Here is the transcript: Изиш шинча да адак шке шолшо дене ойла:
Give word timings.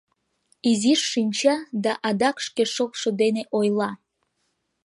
Изиш 0.69 1.01
шинча 1.11 1.55
да 1.83 1.91
адак 2.07 2.37
шке 2.45 2.63
шолшо 2.73 3.09
дене 3.21 3.43
ойла: 3.57 3.91